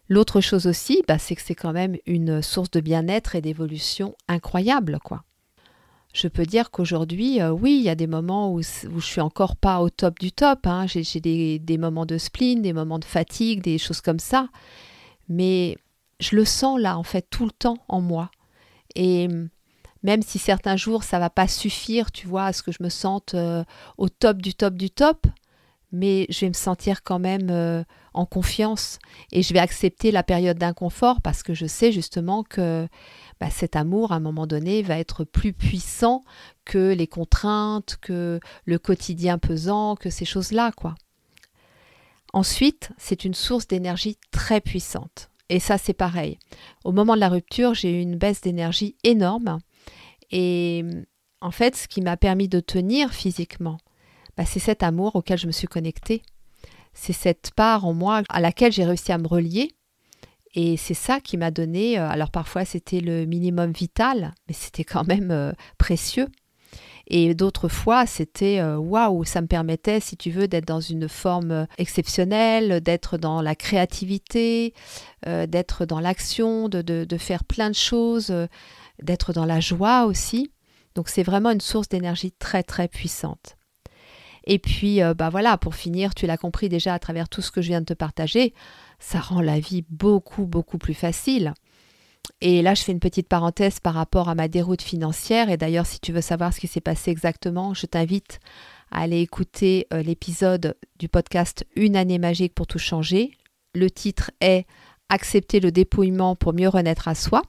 L'autre 0.10 0.42
chose 0.42 0.68
aussi, 0.68 1.04
bah, 1.08 1.18
c'est 1.18 1.36
que 1.36 1.42
c'est 1.42 1.56
quand 1.56 1.74
même 1.74 1.98
une 2.06 2.42
source 2.42 2.72
de 2.72 2.80
bien-être 2.80 3.36
et 3.36 3.42
d'évolution 3.42 4.16
incroyable, 4.27 5.00
quoi. 5.04 5.24
Je 6.13 6.27
peux 6.27 6.46
dire 6.46 6.72
qu'aujourd'hui, 6.72 7.42
euh, 7.42 7.51
oui, 7.51 7.77
il 7.77 7.84
y 7.84 7.89
a 7.89 7.96
des 7.96 8.08
moments 8.08 8.51
où, 8.51 8.60
où, 8.60 9.00
je 9.00 9.06
suis 9.06 9.22
encore 9.22 9.56
pas 9.56 9.82
au 9.82 9.89
top 9.89 10.18
du 10.20 10.32
top. 10.32 10.66
Hein. 10.66 10.88
J'ai 10.88 11.20
des, 11.20 11.60
des 11.60 11.77
moments 11.77 12.06
de 12.06 12.18
spleen, 12.18 12.62
des 12.62 12.74
moments 12.74 12.98
de 12.98 13.06
fatigue, 13.06 13.62
des 13.62 13.77
choses 13.77 14.01
comme 14.01 14.18
ça. 14.18 14.48
Mais 15.30 15.77
je 16.20 16.36
le 16.36 16.46
sens 16.46 16.80
là, 16.80 16.98
en 16.98 17.04
fait, 17.04 17.27
tout 17.30 17.46
le 17.46 17.51
temps 17.51 17.77
en 17.88 18.01
moi. 18.01 18.32
Et 18.96 19.27
même 20.04 20.22
si 20.22 20.39
certains 20.39 20.75
jours 20.75 21.04
ça 21.04 21.20
va 21.20 21.30
pas 21.30 21.48
suffire, 21.48 22.12
tu 22.12 22.27
vois, 22.27 22.46
à 22.46 22.54
ce 22.54 22.63
que 22.63 22.72
je 22.72 22.82
me 22.82 22.89
sente 22.89 23.34
euh, 23.34 23.63
au 23.98 24.10
top 24.10 24.42
du 24.42 24.54
top 24.54 24.75
du 24.75 24.89
top, 24.89 25.27
mais 25.92 26.25
je 26.30 26.42
vais 26.42 26.50
me 26.50 26.54
sentir 26.54 27.04
quand 27.04 27.20
même 27.20 27.50
euh, 27.50 27.84
en 28.13 28.25
confiance 28.25 29.00
et 29.32 29.42
je 29.42 29.54
vais 29.54 29.60
accepter 29.60 30.12
la 30.12 30.24
période 30.24 30.58
d'inconfort 30.58 31.22
parce 31.22 31.44
que 31.44 31.54
je 31.54 31.66
sais 31.66 31.92
justement 31.92 32.44
que 32.44 32.88
bah, 33.39 33.50
cet 33.50 33.75
amour, 33.75 34.12
à 34.12 34.16
un 34.16 34.20
moment 34.20 34.48
donné, 34.48 34.82
va 34.82 34.98
être 34.98 35.24
plus 35.24 35.54
puissant 35.54 36.24
que 36.66 36.94
les 36.94 37.08
contraintes, 37.08 37.98
que 38.01 38.39
le 38.66 38.80
quotidien 38.80 39.38
pesant, 39.38 39.96
que 39.96 40.10
ces 40.10 40.25
choses-là, 40.25 40.72
quoi. 40.72 40.96
Ensuite, 42.34 42.92
c'est 42.98 43.24
une 43.24 43.34
source 43.34 43.68
d'énergie 43.68 44.18
très 44.32 44.60
puissante. 44.60 45.30
Et 45.50 45.60
ça, 45.60 45.77
c'est 45.77 45.94
pareil. 45.94 46.38
Au 46.84 46.92
moment 46.92 47.16
de 47.16 47.22
la 47.22 47.30
rupture, 47.30 47.74
j'ai 47.74 47.92
eu 47.92 48.01
une 48.01 48.18
baisse 48.18 48.42
d'énergie 48.42 48.96
énorme. 49.04 49.60
Et 50.31 50.84
en 51.41 51.51
fait, 51.51 51.75
ce 51.75 51.88
qui 51.88 52.01
m'a 52.01 52.17
permis 52.17 52.48
de 52.48 52.60
tenir 52.60 53.13
physiquement, 53.13 53.77
bah, 54.38 54.46
c'est 54.46 54.60
cet 54.60 54.84
amour 54.84 55.15
auquel 55.15 55.38
je 55.38 55.48
me 55.48 55.51
suis 55.51 55.67
connectée. 55.67 56.22
C'est 56.93 57.13
cette 57.13 57.51
part 57.55 57.86
en 57.86 57.93
moi 57.93 58.24
à 58.29 58.41
laquelle 58.41 58.72
j'ai 58.72 58.86
réussi 58.86 59.12
à 59.12 59.17
me 59.17 59.27
relier. 59.27 59.72
Et 60.55 60.77
c'est 60.77 60.96
ça 60.96 61.19
qui 61.19 61.38
m'a 61.38 61.51
donné, 61.51 62.00
euh, 62.00 62.10
alors 62.10 62.31
parfois 62.31 62.65
c'était 62.65 63.00
le 63.00 63.25
minimum 63.25 63.72
vital, 63.72 64.34
mais 64.48 64.55
c'était 64.55 64.84
quand 64.84 65.05
même 65.07 65.29
euh, 65.29 65.51
précieux. 65.77 66.27
Et 67.10 67.36
d'autres 67.36 67.69
fois, 67.69 68.05
c'était 68.05 68.60
euh, 68.60 68.75
waouh, 68.75 69.24
ça 69.24 69.41
me 69.41 69.48
permettait, 69.48 70.00
si 70.00 70.17
tu 70.17 70.31
veux, 70.31 70.48
d'être 70.48 70.67
dans 70.67 70.81
une 70.81 71.07
forme 71.07 71.67
exceptionnelle, 71.77 72.81
d'être 72.81 73.17
dans 73.17 73.41
la 73.41 73.55
créativité, 73.55 74.74
d'être 75.25 75.86
dans 75.86 76.01
l'action, 76.01 76.67
de, 76.67 76.81
de, 76.81 77.17
faire 77.17 77.46
plein 77.46 77.69
de 77.69 77.75
choses, 77.75 78.34
d'être 79.01 79.34
dans 79.34 79.46
la 79.46 79.60
joie 79.60 80.06
aussi. 80.06 80.51
Donc 80.96 81.10
c'est 81.10 81.24
vraiment 81.24 81.51
une 81.51 81.62
source 81.62 81.89
d'énergie 81.89 82.32
très 82.32 82.63
très 82.63 82.88
puissante. 82.88 83.56
Et 84.50 84.60
puis, 84.60 85.01
bah 85.18 85.30
voilà, 85.30 85.58
pour 85.58 85.75
finir, 85.75 86.16
tu 86.16 86.25
l'as 86.25 86.38
compris 86.38 86.70
déjà 86.70 86.94
à 86.94 87.00
travers 87.00 87.27
tout 87.27 87.42
ce 87.42 87.51
que 87.51 87.62
je 87.62 87.68
viens 87.68 87.82
de 87.82 87.86
te 87.86 87.94
partager, 87.94 88.54
ça 88.98 89.20
rend 89.20 89.42
la 89.42 89.60
vie 89.60 89.84
beaucoup 89.89 90.46
beaucoup 90.46 90.77
plus 90.77 90.94
facile. 90.94 91.54
Et 92.42 92.62
là, 92.62 92.74
je 92.74 92.84
fais 92.84 92.92
une 92.92 93.00
petite 93.00 93.27
parenthèse 93.27 93.80
par 93.80 93.94
rapport 93.94 94.30
à 94.30 94.36
ma 94.36 94.48
déroute 94.48 94.82
financière. 94.82 95.50
Et 95.50 95.58
d'ailleurs, 95.58 95.86
si 95.86 96.00
tu 96.00 96.12
veux 96.12 96.22
savoir 96.22 96.54
ce 96.54 96.60
qui 96.60 96.68
s'est 96.68 96.82
passé 96.82 97.12
exactement, 97.12 97.74
je 97.74 97.86
t'invite 97.86 98.39
à 98.92 99.01
aller 99.01 99.22
écouter 99.22 99.88
euh, 99.94 100.01
l'épisode 100.01 100.75
du 100.98 101.10
podcast 101.10 101.66
Une 101.75 101.96
année 101.96 102.20
magique 102.20 102.54
pour 102.54 102.68
tout 102.68 102.80
changer. 102.80 103.32
Le 103.74 103.89
titre 103.89 104.32
est 104.42 104.66
Accepter 105.10 105.62
le 105.62 105.72
dépouillement 105.72 106.36
pour 106.36 106.54
mieux 106.54 106.68
renaître 106.68 107.08
à 107.08 107.16
soi. 107.16 107.42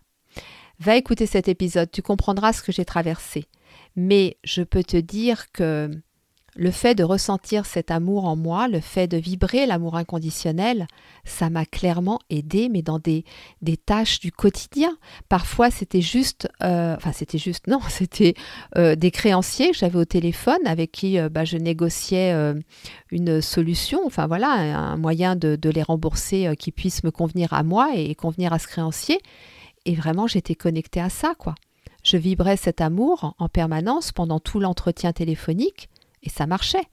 Va 0.80 0.96
écouter 0.96 1.26
cet 1.26 1.48
épisode, 1.48 1.90
tu 1.90 2.02
comprendras 2.02 2.52
ce 2.52 2.62
que 2.62 2.72
j'ai 2.72 2.84
traversé. 2.84 3.46
Mais 3.96 4.36
je 4.44 4.62
peux 4.62 4.84
te 4.84 4.96
dire 4.96 5.50
que 5.52 5.90
le 6.58 6.70
fait 6.72 6.94
de 6.94 7.04
ressentir 7.04 7.66
cet 7.66 7.90
amour 7.90 8.24
en 8.24 8.34
moi, 8.34 8.66
le 8.68 8.80
fait 8.80 9.06
de 9.06 9.16
vibrer 9.16 9.64
l'amour 9.64 9.96
inconditionnel, 9.96 10.88
ça 11.24 11.50
m'a 11.50 11.64
clairement 11.64 12.18
aidé, 12.30 12.68
mais 12.68 12.82
dans 12.82 12.98
des, 12.98 13.24
des 13.62 13.76
tâches 13.76 14.18
du 14.18 14.32
quotidien. 14.32 14.96
Parfois, 15.28 15.70
c'était 15.70 16.00
juste, 16.00 16.48
euh, 16.62 16.96
enfin, 16.96 17.12
c'était 17.12 17.38
juste, 17.38 17.68
non, 17.68 17.80
c'était 17.88 18.34
euh, 18.76 18.96
des 18.96 19.12
créanciers 19.12 19.70
que 19.70 19.76
j'avais 19.76 19.98
au 19.98 20.04
téléphone 20.04 20.58
avec 20.66 20.90
qui 20.90 21.18
euh, 21.18 21.28
bah, 21.28 21.44
je 21.44 21.56
négociais 21.56 22.34
une 23.10 23.40
solution, 23.40 24.00
enfin 24.04 24.26
voilà, 24.26 24.48
un 24.48 24.96
moyen 24.96 25.36
de, 25.36 25.54
de 25.54 25.70
les 25.70 25.82
rembourser 25.82 26.54
qui 26.58 26.72
puisse 26.72 27.04
me 27.04 27.10
convenir 27.10 27.52
à 27.52 27.62
moi 27.62 27.90
et 27.94 28.14
convenir 28.14 28.52
à 28.52 28.58
ce 28.58 28.66
créancier. 28.66 29.18
Et 29.88 29.94
vraiment, 29.94 30.26
j'étais 30.26 30.54
connectée 30.54 31.00
à 31.00 31.08
ça. 31.08 31.32
Je 32.04 32.18
vibrais 32.18 32.58
cet 32.58 32.82
amour 32.82 33.34
en 33.38 33.48
permanence 33.48 34.12
pendant 34.12 34.38
tout 34.38 34.60
l'entretien 34.60 35.14
téléphonique 35.14 35.88
et 36.22 36.28
ça 36.28 36.46
marchait. 36.46 36.84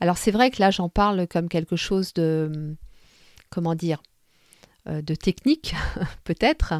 Alors 0.00 0.16
c'est 0.16 0.30
vrai 0.30 0.50
que 0.50 0.60
là 0.60 0.70
j'en 0.70 0.88
parle 0.88 1.28
comme 1.28 1.50
quelque 1.50 1.76
chose 1.76 2.14
de, 2.14 2.74
comment 3.50 3.74
dire, 3.74 4.02
euh, 4.88 5.02
de 5.02 5.14
technique 5.14 5.74
peut-être. 6.24 6.72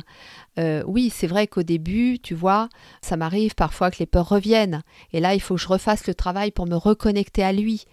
Euh, 0.58 0.82
oui, 0.86 1.10
c'est 1.10 1.26
vrai 1.26 1.46
qu'au 1.46 1.62
début, 1.62 2.18
tu 2.18 2.34
vois, 2.34 2.70
ça 3.02 3.18
m'arrive 3.18 3.54
parfois 3.54 3.90
que 3.90 3.98
les 3.98 4.06
peurs 4.06 4.30
reviennent. 4.30 4.82
Et 5.12 5.20
là, 5.20 5.34
il 5.34 5.40
faut 5.40 5.56
que 5.56 5.60
je 5.60 5.68
refasse 5.68 6.06
le 6.06 6.14
travail 6.14 6.50
pour 6.50 6.66
me 6.66 6.76
reconnecter 6.76 7.44
à 7.44 7.52
lui. 7.52 7.84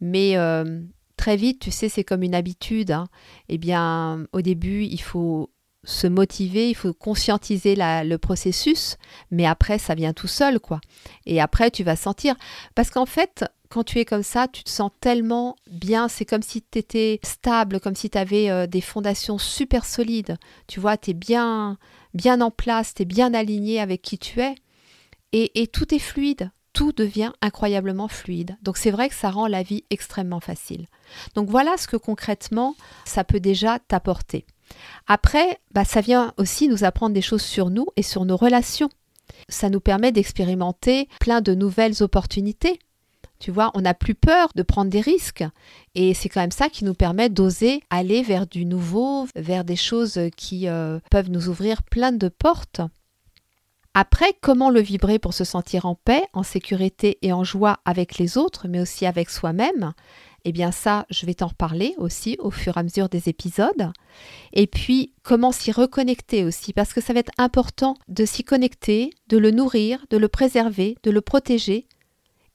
Mais 0.00 0.38
euh, 0.38 0.80
très 1.18 1.36
vite, 1.36 1.60
tu 1.60 1.70
sais, 1.70 1.90
c'est 1.90 2.04
comme 2.04 2.22
une 2.22 2.34
habitude. 2.34 2.90
Hein. 2.90 3.06
Eh 3.50 3.58
bien, 3.58 4.26
au 4.32 4.40
début, 4.40 4.84
il 4.84 5.02
faut 5.02 5.50
se 5.86 6.06
motiver, 6.06 6.68
il 6.68 6.74
faut 6.74 6.92
conscientiser 6.92 7.76
le 7.76 8.16
processus, 8.16 8.96
mais 9.30 9.46
après, 9.46 9.78
ça 9.78 9.94
vient 9.94 10.12
tout 10.12 10.26
seul, 10.26 10.60
quoi. 10.60 10.80
Et 11.24 11.40
après, 11.40 11.70
tu 11.70 11.84
vas 11.84 11.96
sentir. 11.96 12.34
Parce 12.74 12.90
qu'en 12.90 13.06
fait, 13.06 13.44
quand 13.68 13.84
tu 13.84 13.98
es 14.00 14.04
comme 14.04 14.24
ça, 14.24 14.48
tu 14.48 14.64
te 14.64 14.70
sens 14.70 14.90
tellement 15.00 15.56
bien, 15.70 16.08
c'est 16.08 16.24
comme 16.24 16.42
si 16.42 16.60
tu 16.60 16.78
étais 16.78 17.20
stable, 17.22 17.80
comme 17.80 17.94
si 17.94 18.10
tu 18.10 18.18
avais 18.18 18.50
euh, 18.50 18.66
des 18.66 18.80
fondations 18.80 19.38
super 19.38 19.84
solides. 19.84 20.36
Tu 20.66 20.80
vois, 20.80 20.96
tu 20.96 21.12
es 21.12 21.14
bien, 21.14 21.78
bien 22.14 22.40
en 22.40 22.50
place, 22.50 22.92
tu 22.92 23.02
es 23.02 23.06
bien 23.06 23.32
aligné 23.32 23.80
avec 23.80 24.02
qui 24.02 24.18
tu 24.18 24.40
es. 24.40 24.56
Et, 25.32 25.62
et 25.62 25.68
tout 25.68 25.94
est 25.94 26.00
fluide, 26.00 26.50
tout 26.72 26.92
devient 26.92 27.32
incroyablement 27.42 28.08
fluide. 28.08 28.56
Donc 28.62 28.76
c'est 28.76 28.90
vrai 28.90 29.08
que 29.08 29.14
ça 29.14 29.30
rend 29.30 29.46
la 29.46 29.62
vie 29.62 29.84
extrêmement 29.90 30.40
facile. 30.40 30.86
Donc 31.34 31.48
voilà 31.48 31.76
ce 31.76 31.86
que 31.86 31.96
concrètement, 31.96 32.74
ça 33.04 33.22
peut 33.22 33.40
déjà 33.40 33.78
t'apporter. 33.78 34.46
Après, 35.06 35.58
bah, 35.72 35.84
ça 35.84 36.00
vient 36.00 36.32
aussi 36.36 36.68
nous 36.68 36.84
apprendre 36.84 37.14
des 37.14 37.22
choses 37.22 37.42
sur 37.42 37.70
nous 37.70 37.86
et 37.96 38.02
sur 38.02 38.24
nos 38.24 38.36
relations. 38.36 38.88
Ça 39.48 39.70
nous 39.70 39.80
permet 39.80 40.12
d'expérimenter 40.12 41.08
plein 41.20 41.40
de 41.40 41.54
nouvelles 41.54 42.02
opportunités. 42.02 42.78
Tu 43.38 43.50
vois, 43.50 43.70
on 43.74 43.82
n'a 43.82 43.94
plus 43.94 44.14
peur 44.14 44.48
de 44.54 44.62
prendre 44.62 44.90
des 44.90 45.00
risques. 45.00 45.44
Et 45.94 46.14
c'est 46.14 46.28
quand 46.28 46.40
même 46.40 46.50
ça 46.50 46.68
qui 46.68 46.84
nous 46.84 46.94
permet 46.94 47.28
d'oser 47.28 47.82
aller 47.90 48.22
vers 48.22 48.46
du 48.46 48.64
nouveau, 48.64 49.26
vers 49.36 49.64
des 49.64 49.76
choses 49.76 50.18
qui 50.36 50.68
euh, 50.68 50.98
peuvent 51.10 51.30
nous 51.30 51.48
ouvrir 51.48 51.82
plein 51.82 52.12
de 52.12 52.28
portes. 52.28 52.80
Après, 53.98 54.34
comment 54.42 54.68
le 54.68 54.80
vibrer 54.80 55.18
pour 55.18 55.32
se 55.32 55.44
sentir 55.44 55.86
en 55.86 55.94
paix, 55.94 56.22
en 56.34 56.42
sécurité 56.42 57.18
et 57.22 57.32
en 57.32 57.44
joie 57.44 57.78
avec 57.86 58.18
les 58.18 58.36
autres, 58.36 58.68
mais 58.68 58.80
aussi 58.80 59.06
avec 59.06 59.30
soi-même? 59.30 59.94
Eh 60.48 60.52
bien 60.52 60.70
ça, 60.70 61.06
je 61.10 61.26
vais 61.26 61.34
t'en 61.34 61.48
reparler 61.48 61.96
aussi 61.98 62.36
au 62.38 62.52
fur 62.52 62.76
et 62.76 62.80
à 62.80 62.82
mesure 62.84 63.08
des 63.08 63.28
épisodes. 63.28 63.90
Et 64.52 64.68
puis, 64.68 65.12
comment 65.24 65.50
s'y 65.50 65.72
reconnecter 65.72 66.44
aussi, 66.44 66.72
parce 66.72 66.92
que 66.92 67.00
ça 67.00 67.12
va 67.12 67.18
être 67.18 67.32
important 67.36 67.96
de 68.06 68.24
s'y 68.24 68.44
connecter, 68.44 69.10
de 69.26 69.38
le 69.38 69.50
nourrir, 69.50 70.06
de 70.08 70.16
le 70.16 70.28
préserver, 70.28 70.96
de 71.02 71.10
le 71.10 71.20
protéger, 71.20 71.88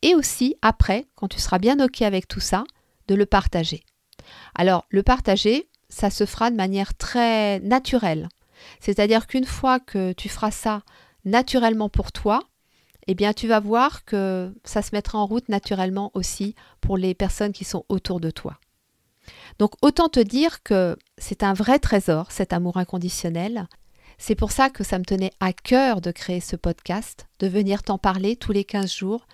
et 0.03 0.15
aussi, 0.15 0.55
après, 0.61 1.05
quand 1.15 1.27
tu 1.27 1.39
seras 1.39 1.59
bien 1.59 1.83
OK 1.83 2.01
avec 2.01 2.29
tout 2.29 2.39
ça, 2.39 2.63
de 3.09 3.15
le 3.15 3.25
partager. 3.25 3.83
Alors, 4.55 4.85
le 4.89 5.03
partager, 5.03 5.67
ça 5.89 6.09
se 6.09 6.25
fera 6.25 6.49
de 6.49 6.55
manière 6.55 6.95
très 6.95 7.59
naturelle. 7.59 8.29
C'est-à-dire 8.79 9.27
qu'une 9.27 9.45
fois 9.45 9.81
que 9.81 10.13
tu 10.13 10.29
feras 10.29 10.51
ça 10.51 10.83
naturellement 11.25 11.89
pour 11.89 12.13
toi, 12.13 12.39
eh 13.11 13.15
bien 13.15 13.33
tu 13.33 13.47
vas 13.47 13.59
voir 13.59 14.05
que 14.05 14.53
ça 14.63 14.81
se 14.81 14.93
mettra 14.93 15.17
en 15.17 15.25
route 15.25 15.49
naturellement 15.49 16.11
aussi 16.13 16.55
pour 16.79 16.97
les 16.97 17.13
personnes 17.13 17.51
qui 17.51 17.65
sont 17.65 17.85
autour 17.89 18.19
de 18.19 18.31
toi. 18.31 18.57
Donc 19.59 19.73
autant 19.81 20.09
te 20.09 20.19
dire 20.19 20.63
que 20.63 20.97
c'est 21.17 21.43
un 21.43 21.53
vrai 21.53 21.79
trésor, 21.79 22.31
cet 22.31 22.53
amour 22.53 22.77
inconditionnel. 22.77 23.67
C'est 24.17 24.35
pour 24.35 24.51
ça 24.51 24.69
que 24.69 24.83
ça 24.83 24.99
me 24.99 25.03
tenait 25.03 25.31
à 25.39 25.51
cœur 25.51 25.99
de 25.99 26.11
créer 26.11 26.39
ce 26.39 26.55
podcast, 26.55 27.27
de 27.39 27.47
venir 27.47 27.83
t'en 27.83 27.97
parler 27.97 28.35
tous 28.35 28.51
les 28.51 28.63
15 28.63 28.93
jours, 28.93 29.27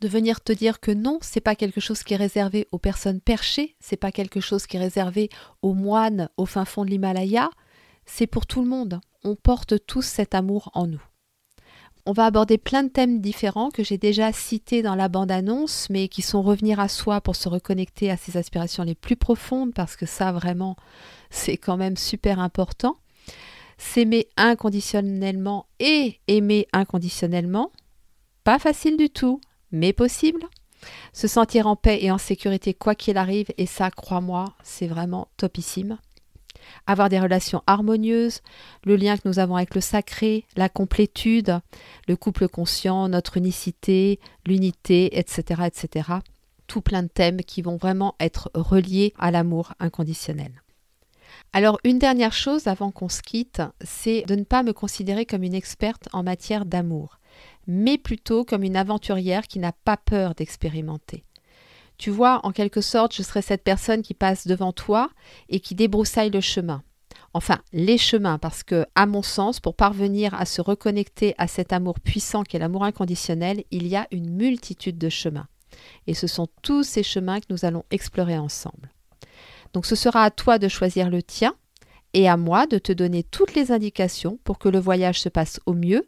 de 0.00 0.08
venir 0.08 0.40
te 0.40 0.52
dire 0.52 0.80
que 0.80 0.90
non, 0.90 1.18
c'est 1.22 1.40
pas 1.40 1.54
quelque 1.54 1.80
chose 1.80 2.02
qui 2.02 2.14
est 2.14 2.18
réservé 2.18 2.66
aux 2.72 2.78
personnes 2.78 3.20
perchées, 3.20 3.76
c'est 3.80 3.96
pas 3.96 4.12
quelque 4.12 4.40
chose 4.40 4.66
qui 4.66 4.76
est 4.76 4.80
réservé 4.80 5.30
aux 5.62 5.74
moines 5.74 6.28
au 6.36 6.44
fin 6.44 6.64
fond 6.64 6.84
de 6.84 6.90
l'Himalaya, 6.90 7.50
c'est 8.04 8.26
pour 8.26 8.46
tout 8.46 8.62
le 8.62 8.68
monde. 8.68 9.00
On 9.24 9.36
porte 9.36 9.86
tous 9.86 10.02
cet 10.02 10.34
amour 10.34 10.70
en 10.74 10.88
nous. 10.88 11.02
On 12.04 12.12
va 12.12 12.24
aborder 12.24 12.58
plein 12.58 12.82
de 12.82 12.88
thèmes 12.88 13.20
différents 13.20 13.70
que 13.70 13.84
j'ai 13.84 13.96
déjà 13.96 14.32
cités 14.32 14.82
dans 14.82 14.96
la 14.96 15.08
bande-annonce, 15.08 15.88
mais 15.88 16.08
qui 16.08 16.20
sont 16.20 16.42
revenir 16.42 16.80
à 16.80 16.88
soi 16.88 17.20
pour 17.20 17.36
se 17.36 17.48
reconnecter 17.48 18.10
à 18.10 18.16
ses 18.16 18.36
aspirations 18.36 18.82
les 18.82 18.96
plus 18.96 19.14
profondes, 19.14 19.72
parce 19.72 19.94
que 19.94 20.04
ça, 20.04 20.32
vraiment, 20.32 20.74
c'est 21.30 21.56
quand 21.56 21.76
même 21.76 21.96
super 21.96 22.40
important. 22.40 22.96
S'aimer 23.78 24.26
inconditionnellement 24.36 25.66
et 25.78 26.18
aimer 26.26 26.66
inconditionnellement, 26.72 27.70
pas 28.42 28.58
facile 28.58 28.96
du 28.96 29.08
tout, 29.08 29.40
mais 29.70 29.92
possible. 29.92 30.44
Se 31.12 31.28
sentir 31.28 31.68
en 31.68 31.76
paix 31.76 32.00
et 32.02 32.10
en 32.10 32.18
sécurité 32.18 32.74
quoi 32.74 32.96
qu'il 32.96 33.16
arrive, 33.16 33.52
et 33.58 33.66
ça, 33.66 33.92
crois-moi, 33.92 34.46
c'est 34.64 34.88
vraiment 34.88 35.28
topissime 35.36 35.98
avoir 36.86 37.08
des 37.08 37.20
relations 37.20 37.62
harmonieuses, 37.66 38.40
le 38.84 38.96
lien 38.96 39.16
que 39.16 39.28
nous 39.28 39.38
avons 39.38 39.56
avec 39.56 39.74
le 39.74 39.80
sacré, 39.80 40.44
la 40.56 40.68
complétude, 40.68 41.60
le 42.08 42.16
couple 42.16 42.48
conscient, 42.48 43.08
notre 43.08 43.36
unicité, 43.36 44.20
l'unité, 44.46 45.18
etc., 45.18 45.62
etc. 45.66 46.08
Tout 46.66 46.80
plein 46.80 47.02
de 47.02 47.08
thèmes 47.08 47.42
qui 47.42 47.62
vont 47.62 47.76
vraiment 47.76 48.14
être 48.20 48.50
reliés 48.54 49.12
à 49.18 49.30
l'amour 49.30 49.74
inconditionnel. 49.78 50.62
Alors 51.52 51.78
une 51.84 51.98
dernière 51.98 52.32
chose 52.32 52.66
avant 52.66 52.90
qu'on 52.90 53.08
se 53.08 53.22
quitte, 53.22 53.62
c'est 53.82 54.22
de 54.22 54.34
ne 54.34 54.44
pas 54.44 54.62
me 54.62 54.72
considérer 54.72 55.26
comme 55.26 55.42
une 55.42 55.54
experte 55.54 56.08
en 56.12 56.22
matière 56.22 56.64
d'amour, 56.64 57.18
mais 57.66 57.98
plutôt 57.98 58.44
comme 58.44 58.62
une 58.62 58.76
aventurière 58.76 59.46
qui 59.46 59.58
n'a 59.58 59.72
pas 59.72 59.96
peur 59.96 60.34
d'expérimenter. 60.34 61.24
Tu 61.98 62.10
vois, 62.10 62.40
en 62.44 62.52
quelque 62.52 62.80
sorte, 62.80 63.14
je 63.14 63.22
serai 63.22 63.42
cette 63.42 63.64
personne 63.64 64.02
qui 64.02 64.14
passe 64.14 64.46
devant 64.46 64.72
toi 64.72 65.10
et 65.48 65.60
qui 65.60 65.74
débroussaille 65.74 66.30
le 66.30 66.40
chemin. 66.40 66.82
Enfin, 67.34 67.60
les 67.72 67.96
chemins, 67.96 68.38
parce 68.38 68.62
que, 68.62 68.84
à 68.94 69.06
mon 69.06 69.22
sens, 69.22 69.60
pour 69.60 69.74
parvenir 69.74 70.34
à 70.34 70.44
se 70.44 70.60
reconnecter 70.60 71.34
à 71.38 71.46
cet 71.46 71.72
amour 71.72 71.98
puissant 72.00 72.42
qu'est 72.42 72.58
l'amour 72.58 72.84
inconditionnel, 72.84 73.64
il 73.70 73.86
y 73.86 73.96
a 73.96 74.06
une 74.10 74.30
multitude 74.30 74.98
de 74.98 75.08
chemins. 75.08 75.48
Et 76.06 76.14
ce 76.14 76.26
sont 76.26 76.48
tous 76.62 76.82
ces 76.82 77.02
chemins 77.02 77.40
que 77.40 77.46
nous 77.48 77.64
allons 77.64 77.84
explorer 77.90 78.36
ensemble. 78.36 78.90
Donc 79.72 79.86
ce 79.86 79.96
sera 79.96 80.24
à 80.24 80.30
toi 80.30 80.58
de 80.58 80.68
choisir 80.68 81.08
le 81.08 81.22
tien 81.22 81.54
et 82.12 82.28
à 82.28 82.36
moi 82.36 82.66
de 82.66 82.78
te 82.78 82.92
donner 82.92 83.22
toutes 83.22 83.54
les 83.54 83.72
indications 83.72 84.38
pour 84.44 84.58
que 84.58 84.68
le 84.68 84.78
voyage 84.78 85.20
se 85.20 85.30
passe 85.30 85.60
au 85.64 85.72
mieux. 85.72 86.06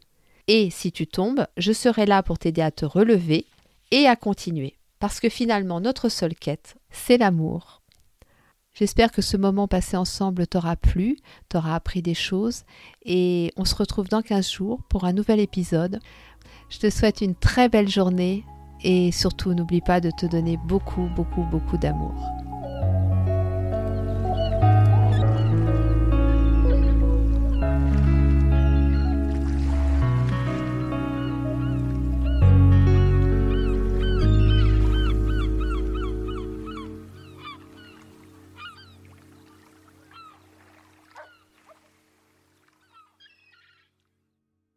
Et 0.49 0.69
si 0.69 0.93
tu 0.93 1.07
tombes, 1.07 1.47
je 1.57 1.73
serai 1.73 2.05
là 2.05 2.23
pour 2.23 2.39
t'aider 2.39 2.61
à 2.61 2.71
te 2.71 2.85
relever 2.85 3.47
et 3.91 4.07
à 4.07 4.17
continuer. 4.17 4.77
Parce 5.05 5.21
que 5.21 5.29
finalement, 5.29 5.83
notre 5.83 6.09
seule 6.09 6.35
quête, 6.35 6.77
c'est 6.91 7.19
l'amour. 7.19 7.83
J'espère 8.73 9.13
que 9.13 9.21
ce 9.21 9.37
moment 9.37 9.69
passé 9.69 9.99
ensemble 9.99 10.47
t'aura 10.47 10.77
plu, 10.77 11.19
t'aura 11.51 11.75
appris 11.75 12.01
des 12.01 12.15
choses 12.15 12.63
et 13.05 13.53
on 13.59 13.67
se 13.67 13.75
retrouve 13.75 14.09
dans 14.09 14.23
15 14.23 14.51
jours 14.51 14.81
pour 14.89 15.05
un 15.05 15.13
nouvel 15.13 15.41
épisode. 15.41 16.01
Je 16.71 16.79
te 16.79 16.89
souhaite 16.89 17.21
une 17.21 17.35
très 17.35 17.69
belle 17.69 17.91
journée 17.91 18.47
et 18.83 19.13
surtout 19.13 19.53
n'oublie 19.53 19.83
pas 19.83 20.01
de 20.01 20.11
te 20.11 20.25
donner 20.25 20.57
beaucoup, 20.65 21.11
beaucoup, 21.15 21.43
beaucoup 21.51 21.77
d'amour. 21.77 22.15